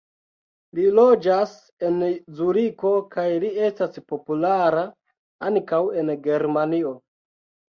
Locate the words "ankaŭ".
5.51-5.83